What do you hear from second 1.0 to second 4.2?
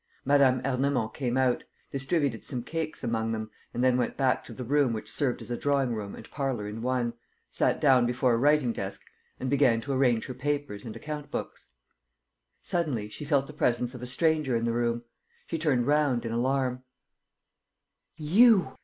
came out, distributed some cakes among them and then went